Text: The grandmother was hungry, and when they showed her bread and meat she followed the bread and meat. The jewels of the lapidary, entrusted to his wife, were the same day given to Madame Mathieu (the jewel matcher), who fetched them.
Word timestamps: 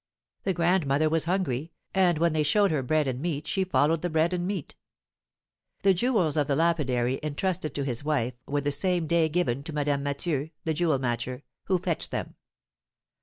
The 0.45 0.53
grandmother 0.53 1.09
was 1.09 1.25
hungry, 1.25 1.73
and 1.93 2.17
when 2.17 2.33
they 2.33 2.41
showed 2.41 2.71
her 2.71 2.81
bread 2.81 3.07
and 3.07 3.21
meat 3.21 3.45
she 3.45 3.63
followed 3.63 4.01
the 4.01 4.09
bread 4.09 4.33
and 4.33 4.47
meat. 4.47 4.73
The 5.83 5.93
jewels 5.93 6.37
of 6.37 6.47
the 6.47 6.55
lapidary, 6.55 7.19
entrusted 7.21 7.75
to 7.75 7.83
his 7.85 8.03
wife, 8.03 8.33
were 8.47 8.61
the 8.61 8.71
same 8.71 9.05
day 9.05 9.29
given 9.29 9.61
to 9.61 9.73
Madame 9.73 10.01
Mathieu 10.01 10.49
(the 10.63 10.73
jewel 10.73 10.97
matcher), 10.97 11.43
who 11.65 11.77
fetched 11.77 12.09
them. 12.09 12.33